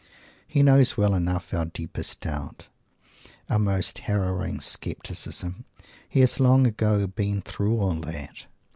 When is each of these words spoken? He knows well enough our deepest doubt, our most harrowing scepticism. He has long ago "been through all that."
He 0.47 0.63
knows 0.63 0.97
well 0.97 1.13
enough 1.13 1.53
our 1.53 1.65
deepest 1.65 2.21
doubt, 2.21 2.65
our 3.51 3.59
most 3.59 3.99
harrowing 3.99 4.59
scepticism. 4.59 5.63
He 6.09 6.21
has 6.21 6.39
long 6.39 6.65
ago 6.65 7.05
"been 7.05 7.43
through 7.43 7.77
all 7.79 7.93
that." 7.99 8.47